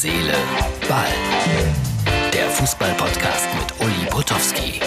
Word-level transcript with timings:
Seele, 0.00 0.32
Ball. 0.88 1.08
Der 2.32 2.48
Fußball-Podcast 2.50 3.48
mit 3.56 3.80
Uli 3.84 4.08
Potowski. 4.08 4.80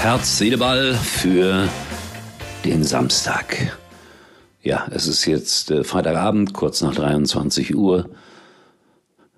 Herz, 0.00 0.38
Seele, 0.38 0.58
Ball 0.58 0.94
für 0.94 1.68
den 2.64 2.84
Samstag. 2.84 3.76
Ja, 4.62 4.86
es 4.92 5.08
ist 5.08 5.24
jetzt 5.24 5.72
äh, 5.72 5.82
Freitagabend, 5.82 6.54
kurz 6.54 6.82
nach 6.82 6.94
23 6.94 7.74
Uhr. 7.74 8.10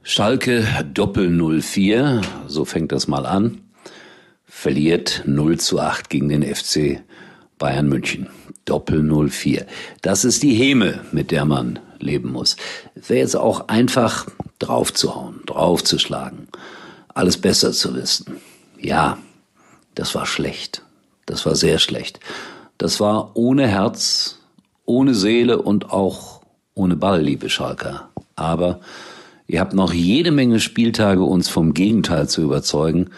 Schalke 0.02 0.66
Doppel 0.92 1.30
04, 1.62 2.20
so 2.46 2.66
fängt 2.66 2.92
das 2.92 3.08
mal 3.08 3.24
an, 3.24 3.62
verliert 4.44 5.22
0 5.24 5.58
zu 5.58 5.80
8 5.80 6.10
gegen 6.10 6.28
den 6.28 6.42
FC 6.42 7.02
Bayern 7.62 7.88
München. 7.88 8.26
Doppel 8.64 9.04
04. 9.04 9.66
Das 10.00 10.24
ist 10.24 10.42
die 10.42 10.52
Häme, 10.52 10.98
mit 11.12 11.30
der 11.30 11.44
man 11.44 11.78
leben 12.00 12.32
muss. 12.32 12.56
Es 12.96 13.08
wäre 13.08 13.20
jetzt 13.20 13.36
auch 13.36 13.68
einfach 13.68 14.26
draufzuhauen, 14.58 15.42
draufzuschlagen, 15.46 16.48
alles 17.14 17.36
besser 17.36 17.70
zu 17.70 17.94
wissen. 17.94 18.38
Ja, 18.80 19.16
das 19.94 20.12
war 20.16 20.26
schlecht. 20.26 20.82
Das 21.24 21.46
war 21.46 21.54
sehr 21.54 21.78
schlecht. 21.78 22.18
Das 22.78 22.98
war 22.98 23.30
ohne 23.34 23.68
Herz, 23.68 24.40
ohne 24.84 25.14
Seele 25.14 25.62
und 25.62 25.92
auch 25.92 26.42
ohne 26.74 26.96
Ball, 26.96 27.22
liebe 27.22 27.48
Schalker. 27.48 28.08
Aber 28.34 28.80
ihr 29.46 29.60
habt 29.60 29.72
noch 29.72 29.92
jede 29.92 30.32
Menge 30.32 30.58
Spieltage, 30.58 31.22
uns 31.22 31.48
vom 31.48 31.74
Gegenteil 31.74 32.28
zu 32.28 32.42
überzeugen, 32.42 33.10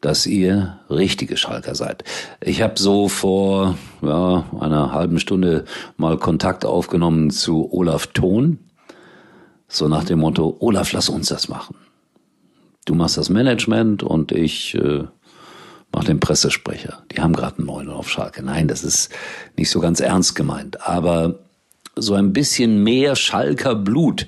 dass 0.00 0.26
ihr 0.26 0.80
richtige 0.88 1.36
Schalker 1.36 1.74
seid. 1.74 2.04
Ich 2.40 2.62
habe 2.62 2.78
so 2.78 3.08
vor 3.08 3.76
ja, 4.02 4.44
einer 4.58 4.92
halben 4.92 5.20
Stunde 5.20 5.64
mal 5.96 6.16
Kontakt 6.16 6.64
aufgenommen 6.64 7.30
zu 7.30 7.72
Olaf 7.72 8.06
Thon. 8.08 8.58
So 9.68 9.88
nach 9.88 10.04
dem 10.04 10.20
Motto, 10.20 10.56
Olaf, 10.60 10.92
lass 10.92 11.08
uns 11.08 11.28
das 11.28 11.48
machen. 11.48 11.76
Du 12.86 12.94
machst 12.94 13.18
das 13.18 13.28
Management 13.28 14.02
und 14.02 14.32
ich 14.32 14.74
äh, 14.74 15.04
mach 15.92 16.04
den 16.04 16.18
Pressesprecher. 16.18 17.02
Die 17.12 17.20
haben 17.20 17.34
gerade 17.34 17.58
einen 17.58 17.66
neuen 17.66 17.90
auf 17.90 18.10
Schalke. 18.10 18.42
Nein, 18.42 18.68
das 18.68 18.82
ist 18.82 19.10
nicht 19.56 19.70
so 19.70 19.80
ganz 19.80 20.00
ernst 20.00 20.34
gemeint. 20.34 20.86
Aber 20.86 21.40
so 21.94 22.14
ein 22.14 22.32
bisschen 22.32 22.82
mehr 22.82 23.16
Schalker 23.16 23.74
Blut 23.74 24.26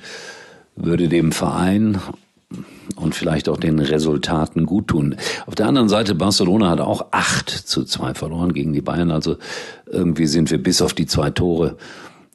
würde 0.76 1.08
dem 1.08 1.32
Verein 1.32 2.00
und 2.96 3.14
vielleicht 3.14 3.48
auch 3.48 3.56
den 3.56 3.78
Resultaten 3.78 4.66
gut 4.66 4.88
tun. 4.88 5.16
Auf 5.46 5.54
der 5.54 5.66
anderen 5.66 5.88
Seite, 5.88 6.14
Barcelona 6.14 6.70
hat 6.70 6.80
auch 6.80 7.06
acht 7.10 7.50
zu 7.50 7.84
zwei 7.84 8.14
verloren 8.14 8.52
gegen 8.52 8.72
die 8.72 8.80
Bayern. 8.80 9.10
Also 9.10 9.36
irgendwie 9.86 10.26
sind 10.26 10.50
wir 10.50 10.62
bis 10.62 10.82
auf 10.82 10.94
die 10.94 11.06
zwei 11.06 11.30
Tore, 11.30 11.76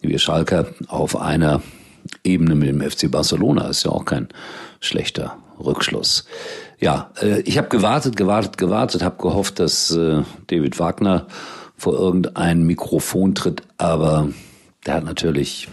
wir 0.01 0.19
Schalker, 0.19 0.67
auf 0.87 1.19
einer 1.19 1.61
Ebene 2.23 2.55
mit 2.55 2.69
dem 2.69 2.81
FC 2.81 3.09
Barcelona. 3.09 3.67
Ist 3.67 3.83
ja 3.83 3.91
auch 3.91 4.05
kein 4.05 4.27
schlechter 4.79 5.37
Rückschluss. 5.59 6.25
Ja, 6.79 7.11
äh, 7.21 7.41
ich 7.41 7.57
habe 7.57 7.69
gewartet, 7.69 8.15
gewartet, 8.15 8.57
gewartet, 8.57 9.03
habe 9.03 9.21
gehofft, 9.21 9.59
dass 9.59 9.91
äh, 9.91 10.21
David 10.47 10.79
Wagner 10.79 11.27
vor 11.75 11.93
irgendein 11.93 12.63
Mikrofon 12.63 13.35
tritt, 13.35 13.61
aber 13.77 14.29
der 14.85 14.95
hat 14.95 15.05
natürlich 15.05 15.69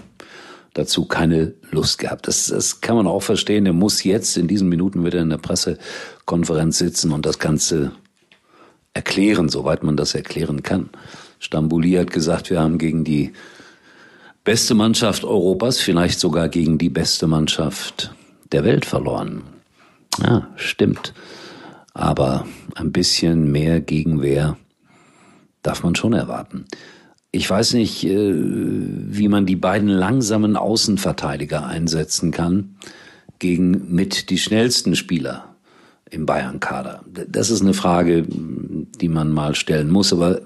dazu 0.75 1.06
keine 1.06 1.55
Lust 1.70 1.98
gehabt. 1.98 2.28
Das, 2.28 2.48
das 2.48 2.80
kann 2.80 2.97
man 2.97 3.06
auch 3.06 3.22
verstehen. 3.22 3.64
Er 3.64 3.72
muss 3.72 4.05
jetzt 4.05 4.36
in 4.36 4.48
diesen 4.48 4.69
Minuten 4.69 5.05
wieder 5.05 5.20
in 5.20 5.30
der 5.30 5.39
Pressekonferenz 5.39 6.78
sitzen 6.78 7.12
und 7.12 7.25
das 7.25 7.39
Ganze 7.39 7.92
erklären, 8.92 9.48
soweit 9.48 9.83
man 9.83 9.97
das 9.97 10.14
erklären 10.14 10.62
kann. 10.62 10.91
Stambuli 11.39 11.92
hat 11.92 12.11
gesagt, 12.11 12.50
wir 12.50 12.61
haben 12.61 12.78
gegen 12.78 13.05
die 13.05 13.33
beste 14.42 14.75
Mannschaft 14.75 15.25
Europas, 15.25 15.80
vielleicht 15.80 16.20
sogar 16.20 16.48
gegen 16.48 16.77
die 16.77 16.91
beste 16.91 17.27
Mannschaft 17.27 18.14
der 18.52 18.64
Welt 18.64 18.84
verloren. 18.84 19.42
Ja, 20.23 20.48
stimmt. 20.57 21.14
Aber 21.92 22.46
ein 22.74 22.92
bisschen 22.92 23.51
mehr 23.51 23.80
Gegenwehr 23.80 24.57
darf 25.63 25.83
man 25.83 25.95
schon 25.95 26.13
erwarten 26.13 26.67
ich 27.34 27.50
weiß 27.50 27.74
nicht, 27.74 28.05
äh, 28.05 28.33
wie 28.34 29.28
man 29.28 29.45
die 29.45 29.56
beiden 29.56 29.89
langsamen 29.89 30.56
Außenverteidiger 30.56 31.67
einsetzen 31.67 32.30
kann 32.30 32.77
gegen 33.40 33.92
mit 33.92 34.30
die 34.30 34.39
schnellsten 34.39 34.95
Spieler 34.95 35.56
im 36.11 36.27
Bayern-Kader. 36.27 37.05
Das 37.28 37.50
ist 37.50 37.62
eine 37.62 37.74
Frage, 37.74 38.24
die 38.28 39.08
man 39.08 39.33
mal 39.33 39.56
stellen 39.56 39.90
muss, 39.90 40.12
aber 40.12 40.42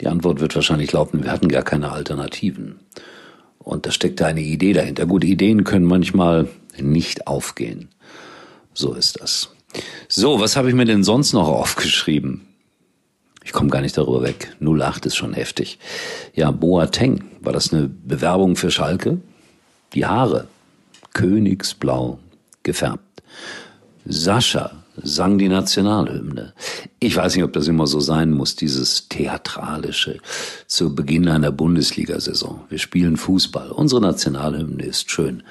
die 0.00 0.06
Antwort 0.06 0.40
wird 0.40 0.54
wahrscheinlich 0.54 0.92
lauten, 0.92 1.24
wir 1.24 1.32
hatten 1.32 1.48
gar 1.48 1.64
keine 1.64 1.90
Alternativen. 1.90 2.76
Und 3.58 3.86
da 3.86 3.90
steckt 3.90 4.22
eine 4.22 4.42
Idee 4.42 4.72
dahinter. 4.72 5.06
Gute 5.06 5.26
Ideen 5.26 5.64
können 5.64 5.86
manchmal 5.86 6.48
nicht 6.78 7.26
aufgehen. 7.26 7.88
So 8.72 8.92
ist 8.92 9.20
das. 9.20 9.50
So, 10.06 10.38
was 10.38 10.54
habe 10.54 10.68
ich 10.68 10.74
mir 10.74 10.84
denn 10.84 11.02
sonst 11.02 11.32
noch 11.32 11.48
aufgeschrieben? 11.48 12.42
Ich 13.44 13.52
komme 13.52 13.70
gar 13.70 13.82
nicht 13.82 13.96
darüber 13.96 14.22
weg. 14.22 14.56
08 14.60 15.06
ist 15.06 15.16
schon 15.16 15.34
heftig. 15.34 15.78
Ja, 16.34 16.50
Boateng, 16.50 17.24
war 17.40 17.52
das 17.52 17.72
eine 17.72 17.88
Bewerbung 17.88 18.56
für 18.56 18.70
Schalke? 18.70 19.18
Die 19.92 20.06
Haare, 20.06 20.48
königsblau 21.12 22.18
gefärbt. 22.62 23.22
Sascha 24.06 24.72
sang 24.96 25.38
die 25.38 25.48
Nationalhymne. 25.48 26.54
Ich 27.00 27.16
weiß 27.16 27.34
nicht, 27.34 27.44
ob 27.44 27.52
das 27.52 27.68
immer 27.68 27.86
so 27.86 28.00
sein 28.00 28.30
muss, 28.30 28.56
dieses 28.56 29.08
Theatralische 29.08 30.18
zu 30.66 30.94
Beginn 30.94 31.28
einer 31.28 31.50
Bundesliga-Saison. 31.50 32.64
Wir 32.68 32.78
spielen 32.78 33.16
Fußball. 33.16 33.70
Unsere 33.70 34.00
Nationalhymne 34.00 34.84
ist 34.84 35.10
schön. 35.10 35.42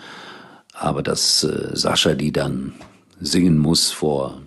Aber 0.73 1.03
dass 1.03 1.43
äh, 1.43 1.75
Sascha 1.75 2.13
die 2.13 2.31
dann 2.31 2.73
singen 3.19 3.57
muss 3.57 3.91
vor 3.91 4.41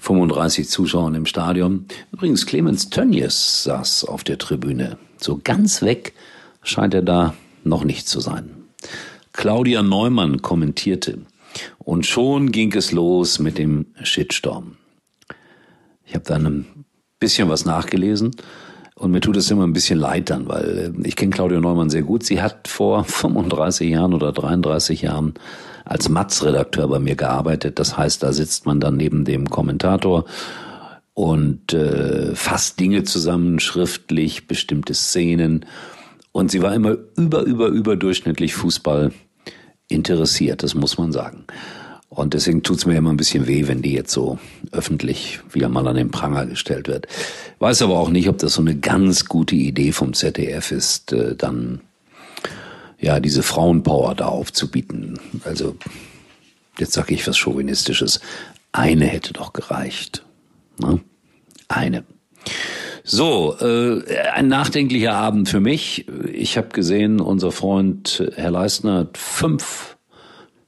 35 0.00 0.68
Zuschauern 0.68 1.14
im 1.14 1.26
Stadion. 1.26 1.86
Übrigens, 2.10 2.46
Clemens 2.46 2.90
Tönnies 2.90 3.62
saß 3.64 4.04
auf 4.04 4.24
der 4.24 4.38
Tribüne. 4.38 4.98
So 5.18 5.40
ganz 5.42 5.82
weg 5.82 6.14
scheint 6.62 6.94
er 6.94 7.02
da 7.02 7.34
noch 7.64 7.84
nicht 7.84 8.08
zu 8.08 8.20
sein. 8.20 8.50
Claudia 9.32 9.82
Neumann 9.82 10.42
kommentierte. 10.42 11.18
Und 11.78 12.06
schon 12.06 12.50
ging 12.50 12.72
es 12.74 12.92
los 12.92 13.38
mit 13.38 13.58
dem 13.58 13.86
Shitstorm. 14.02 14.76
Ich 16.06 16.14
habe 16.14 16.24
dann 16.24 16.46
ein 16.46 16.84
bisschen 17.18 17.48
was 17.48 17.64
nachgelesen 17.64 18.32
und 19.00 19.12
mir 19.12 19.20
tut 19.20 19.38
es 19.38 19.50
immer 19.50 19.66
ein 19.66 19.72
bisschen 19.72 19.98
leid 19.98 20.28
dann, 20.28 20.46
weil 20.46 20.92
äh, 20.94 21.08
ich 21.08 21.16
kenne 21.16 21.30
Claudia 21.30 21.58
Neumann 21.58 21.88
sehr 21.88 22.02
gut. 22.02 22.22
Sie 22.22 22.42
hat 22.42 22.68
vor 22.68 23.04
35 23.06 23.88
Jahren 23.88 24.12
oder 24.12 24.30
33 24.30 25.00
Jahren 25.00 25.32
als 25.86 26.10
Matz-Redakteur 26.10 26.86
bei 26.86 26.98
mir 26.98 27.16
gearbeitet. 27.16 27.78
Das 27.78 27.96
heißt, 27.96 28.22
da 28.22 28.34
sitzt 28.34 28.66
man 28.66 28.78
dann 28.78 28.98
neben 28.98 29.24
dem 29.24 29.48
Kommentator 29.48 30.26
und 31.14 31.72
äh, 31.72 32.34
fasst 32.34 32.78
Dinge 32.78 33.04
zusammen, 33.04 33.58
schriftlich, 33.58 34.46
bestimmte 34.46 34.92
Szenen. 34.92 35.64
Und 36.32 36.50
sie 36.50 36.60
war 36.60 36.74
immer 36.74 36.98
über, 37.16 37.44
über, 37.44 37.68
überdurchschnittlich 37.68 38.52
Fußball 38.52 39.12
interessiert, 39.88 40.62
das 40.62 40.74
muss 40.74 40.98
man 40.98 41.10
sagen. 41.10 41.46
Und 42.10 42.34
deswegen 42.34 42.62
tut's 42.62 42.84
mir 42.84 42.98
immer 42.98 43.10
ein 43.10 43.16
bisschen 43.16 43.46
weh, 43.46 43.66
wenn 43.66 43.80
die 43.80 43.94
jetzt 43.94 44.12
so 44.12 44.38
öffentlich 44.72 45.40
wieder 45.50 45.68
mal 45.68 45.86
an 45.86 45.96
den 45.96 46.10
Pranger 46.10 46.46
gestellt 46.46 46.88
wird. 46.88 47.06
Weiß 47.58 47.82
aber 47.82 47.98
auch 47.98 48.10
nicht, 48.10 48.28
ob 48.28 48.38
das 48.38 48.54
so 48.54 48.60
eine 48.60 48.76
ganz 48.76 49.26
gute 49.26 49.54
Idee 49.54 49.92
vom 49.92 50.12
ZDF 50.12 50.72
ist, 50.72 51.12
äh, 51.12 51.34
dann 51.36 51.80
ja, 53.00 53.18
diese 53.18 53.42
Frauenpower 53.42 54.14
da 54.14 54.26
aufzubieten. 54.26 55.18
Also, 55.44 55.76
jetzt 56.78 56.92
sage 56.92 57.14
ich 57.14 57.26
was 57.26 57.38
Chauvinistisches. 57.38 58.20
Eine 58.72 59.06
hätte 59.06 59.32
doch 59.32 59.52
gereicht. 59.52 60.24
Ne? 60.78 61.00
Eine. 61.68 62.04
So, 63.02 63.56
äh, 63.58 64.02
ein 64.34 64.48
nachdenklicher 64.48 65.14
Abend 65.14 65.48
für 65.48 65.60
mich. 65.60 66.06
Ich 66.32 66.56
habe 66.56 66.68
gesehen, 66.68 67.20
unser 67.20 67.52
Freund 67.52 68.30
Herr 68.36 68.50
Leistner 68.50 68.98
hat 68.98 69.18
fünf 69.18 69.96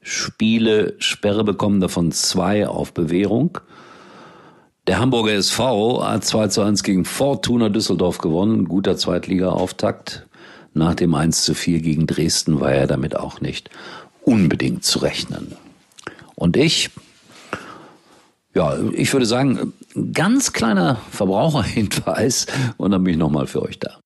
Spiele 0.00 0.94
Sperre 0.98 1.44
bekommen, 1.44 1.80
davon 1.80 2.10
zwei 2.10 2.66
auf 2.66 2.92
Bewährung. 2.92 3.58
Der 4.88 4.98
Hamburger 4.98 5.34
SV 5.34 6.04
hat 6.04 6.24
2 6.24 6.48
zu 6.48 6.62
1 6.62 6.82
gegen 6.82 7.04
Fortuna 7.04 7.68
Düsseldorf 7.68 8.18
gewonnen. 8.18 8.64
Guter 8.66 8.96
Zweitliga-Auftakt. 8.96 10.26
Nach 10.74 10.94
dem 10.94 11.14
1 11.14 11.44
zu 11.44 11.54
4 11.54 11.80
gegen 11.80 12.08
Dresden 12.08 12.58
war 12.58 12.72
er 12.72 12.88
damit 12.88 13.16
auch 13.16 13.40
nicht 13.40 13.70
unbedingt 14.22 14.84
zu 14.84 14.98
rechnen. 14.98 15.54
Und 16.34 16.56
ich, 16.56 16.90
ja, 18.54 18.76
ich 18.92 19.12
würde 19.12 19.26
sagen, 19.26 19.72
ganz 20.12 20.52
kleiner 20.52 20.96
Verbraucherhinweis 21.10 22.46
und 22.76 22.90
dann 22.90 23.04
bin 23.04 23.12
ich 23.12 23.18
nochmal 23.18 23.46
für 23.46 23.62
euch 23.62 23.78
da. 23.78 24.01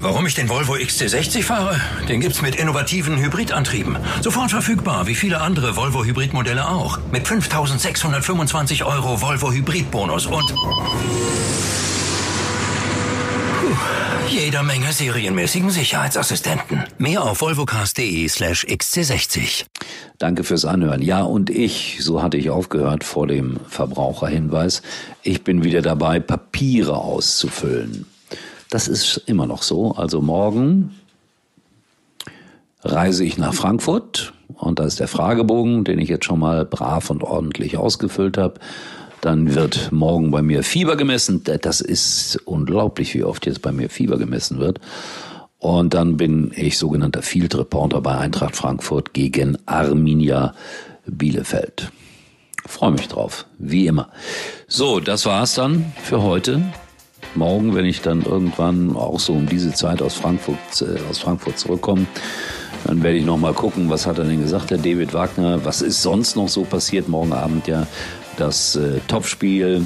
Warum 0.00 0.26
ich 0.26 0.34
den 0.34 0.48
Volvo 0.48 0.74
XC60 0.74 1.42
fahre? 1.42 1.80
Den 2.08 2.20
gibt's 2.20 2.40
mit 2.40 2.54
innovativen 2.54 3.18
Hybridantrieben. 3.18 3.96
Sofort 4.22 4.52
verfügbar, 4.52 5.08
wie 5.08 5.16
viele 5.16 5.40
andere 5.40 5.76
Volvo 5.76 6.04
Hybridmodelle 6.04 6.68
auch. 6.68 7.00
Mit 7.10 7.26
5625 7.26 8.84
Euro 8.84 9.20
Volvo 9.20 9.50
Hybridbonus 9.50 10.26
und... 10.26 10.54
Puh. 10.54 10.86
jeder 14.28 14.62
Menge 14.62 14.92
serienmäßigen 14.92 15.70
Sicherheitsassistenten. 15.70 16.84
Mehr 16.98 17.24
auf 17.24 17.40
volvocars.de 17.40 18.28
slash 18.28 18.66
xc60. 18.66 19.64
Danke 20.18 20.44
fürs 20.44 20.64
Anhören. 20.64 21.02
Ja, 21.02 21.22
und 21.22 21.50
ich, 21.50 21.98
so 22.00 22.22
hatte 22.22 22.36
ich 22.36 22.50
aufgehört 22.50 23.02
vor 23.02 23.26
dem 23.26 23.58
Verbraucherhinweis, 23.68 24.82
ich 25.24 25.42
bin 25.42 25.64
wieder 25.64 25.82
dabei, 25.82 26.20
Papiere 26.20 26.96
auszufüllen. 26.96 28.06
Das 28.70 28.88
ist 28.88 29.22
immer 29.26 29.46
noch 29.46 29.62
so. 29.62 29.92
Also 29.92 30.20
morgen 30.20 30.94
reise 32.82 33.24
ich 33.24 33.38
nach 33.38 33.54
Frankfurt 33.54 34.32
und 34.54 34.78
da 34.78 34.84
ist 34.84 35.00
der 35.00 35.08
Fragebogen, 35.08 35.84
den 35.84 35.98
ich 35.98 36.08
jetzt 36.08 36.24
schon 36.24 36.38
mal 36.38 36.64
brav 36.64 37.10
und 37.10 37.22
ordentlich 37.22 37.76
ausgefüllt 37.76 38.38
habe. 38.38 38.60
Dann 39.20 39.54
wird 39.54 39.90
morgen 39.90 40.30
bei 40.30 40.42
mir 40.42 40.62
Fieber 40.62 40.96
gemessen. 40.96 41.42
Das 41.44 41.80
ist 41.80 42.36
unglaublich, 42.44 43.14
wie 43.14 43.24
oft 43.24 43.46
jetzt 43.46 43.62
bei 43.62 43.72
mir 43.72 43.90
Fieber 43.90 44.16
gemessen 44.16 44.60
wird. 44.60 44.80
Und 45.58 45.94
dann 45.94 46.16
bin 46.16 46.52
ich 46.54 46.78
sogenannter 46.78 47.22
Field 47.22 47.56
Reporter 47.56 48.00
bei 48.00 48.16
Eintracht 48.16 48.54
Frankfurt 48.54 49.12
gegen 49.12 49.58
Arminia 49.66 50.54
Bielefeld. 51.04 51.90
Freue 52.64 52.92
mich 52.92 53.08
drauf, 53.08 53.46
wie 53.58 53.88
immer. 53.88 54.08
So, 54.68 55.00
das 55.00 55.26
war's 55.26 55.54
dann 55.54 55.92
für 56.02 56.22
heute. 56.22 56.62
Morgen, 57.34 57.74
wenn 57.74 57.84
ich 57.84 58.00
dann 58.00 58.22
irgendwann 58.22 58.96
auch 58.96 59.20
so 59.20 59.34
um 59.34 59.46
diese 59.46 59.72
Zeit 59.72 60.02
aus 60.02 60.14
Frankfurt, 60.14 60.58
äh, 60.82 60.98
aus 61.08 61.18
Frankfurt 61.18 61.58
zurückkomme, 61.58 62.06
dann 62.84 63.02
werde 63.02 63.18
ich 63.18 63.24
noch 63.24 63.36
mal 63.36 63.52
gucken, 63.52 63.90
was 63.90 64.06
hat 64.06 64.18
er 64.18 64.24
denn 64.24 64.40
gesagt, 64.40 64.70
der 64.70 64.78
David 64.78 65.12
Wagner. 65.12 65.64
Was 65.64 65.82
ist 65.82 66.02
sonst 66.02 66.36
noch 66.36 66.48
so 66.48 66.62
passiert? 66.62 67.08
Morgen 67.08 67.32
Abend 67.32 67.66
ja 67.66 67.86
das 68.36 68.76
äh, 68.76 69.00
Topspiel 69.08 69.84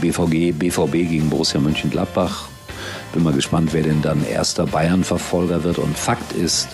BVG, 0.00 0.52
BVB 0.52 0.92
gegen 0.92 1.30
Borussia 1.30 1.60
Mönchengladbach. 1.60 2.48
Bin 3.12 3.22
mal 3.22 3.32
gespannt, 3.32 3.72
wer 3.72 3.82
denn 3.82 4.02
dann 4.02 4.26
erster 4.26 4.66
Bayern-Verfolger 4.66 5.62
wird. 5.62 5.78
Und 5.78 5.96
Fakt 5.96 6.32
ist, 6.32 6.68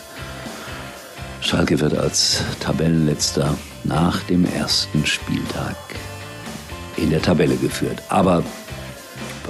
Schalke 1.41 1.81
wird 1.81 1.96
als 1.96 2.43
Tabellenletzter 2.61 3.55
nach 3.85 4.20
dem 4.25 4.44
ersten 4.44 5.05
Spieltag 5.05 5.76
in 6.96 7.11
der 7.11 7.23
Tabelle 7.23 7.56
geführt. 7.56 8.03
Aber 8.08 8.43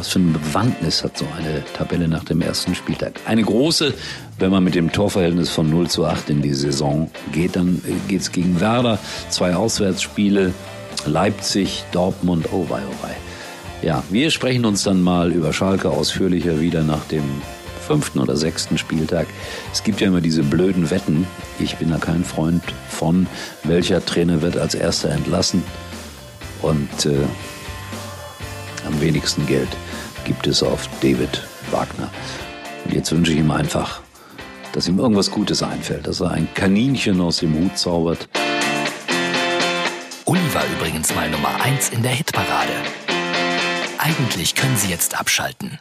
was 0.00 0.08
für 0.08 0.18
eine 0.18 0.30
Bewandtnis 0.30 1.04
hat 1.04 1.18
so 1.18 1.26
eine 1.36 1.62
Tabelle 1.74 2.08
nach 2.08 2.24
dem 2.24 2.40
ersten 2.40 2.74
Spieltag? 2.74 3.20
Eine 3.26 3.42
große, 3.42 3.92
wenn 4.38 4.50
man 4.50 4.64
mit 4.64 4.74
dem 4.74 4.90
Torverhältnis 4.90 5.50
von 5.50 5.68
0 5.68 5.88
zu 5.88 6.06
8 6.06 6.30
in 6.30 6.40
die 6.40 6.54
Saison 6.54 7.10
geht, 7.32 7.54
dann 7.54 7.82
geht 8.08 8.22
es 8.22 8.32
gegen 8.32 8.60
Werder. 8.60 8.98
Zwei 9.28 9.54
Auswärtsspiele, 9.54 10.54
Leipzig, 11.04 11.84
Dortmund, 11.92 12.46
oh 12.50 12.64
wei, 12.70 12.80
oh 12.80 13.04
wei. 13.04 13.14
Ja, 13.86 14.02
wir 14.08 14.30
sprechen 14.30 14.64
uns 14.64 14.84
dann 14.84 15.02
mal 15.02 15.32
über 15.32 15.52
Schalke 15.52 15.90
ausführlicher 15.90 16.60
wieder 16.60 16.82
nach 16.82 17.04
dem 17.04 17.24
fünften 17.86 18.20
oder 18.20 18.36
sechsten 18.36 18.78
Spieltag. 18.78 19.26
Es 19.70 19.82
gibt 19.82 20.00
ja 20.00 20.06
immer 20.06 20.22
diese 20.22 20.42
blöden 20.42 20.90
Wetten. 20.90 21.26
Ich 21.58 21.76
bin 21.76 21.90
da 21.90 21.98
kein 21.98 22.24
Freund 22.24 22.62
von, 22.88 23.26
welcher 23.64 24.02
Trainer 24.02 24.40
wird 24.40 24.56
als 24.56 24.74
erster 24.74 25.10
entlassen. 25.10 25.62
Und 26.62 27.04
äh, 27.04 27.26
am 28.86 28.98
wenigsten 29.00 29.46
Geld 29.46 29.68
gibt 30.24 30.46
es 30.46 30.62
auf 30.62 30.88
David 31.00 31.42
Wagner. 31.70 32.10
Und 32.84 32.94
jetzt 32.94 33.10
wünsche 33.10 33.32
ich 33.32 33.38
ihm 33.38 33.50
einfach, 33.50 34.00
dass 34.72 34.86
ihm 34.86 34.98
irgendwas 34.98 35.30
Gutes 35.30 35.62
einfällt, 35.62 36.06
dass 36.06 36.20
er 36.20 36.30
ein 36.30 36.48
Kaninchen 36.54 37.20
aus 37.20 37.38
dem 37.38 37.54
Hut 37.54 37.76
zaubert. 37.76 38.28
Uli 40.24 40.54
war 40.54 40.64
übrigens 40.78 41.12
mal 41.14 41.28
Nummer 41.28 41.60
1 41.60 41.88
in 41.88 42.02
der 42.02 42.12
Hitparade. 42.12 42.72
Eigentlich 43.98 44.54
können 44.54 44.76
Sie 44.76 44.88
jetzt 44.88 45.18
abschalten. 45.18 45.80